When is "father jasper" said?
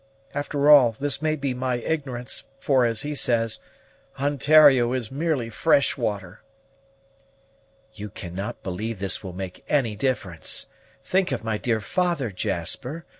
11.81-13.05